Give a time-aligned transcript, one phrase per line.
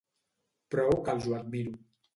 [0.75, 1.81] Prou que els ho admiro.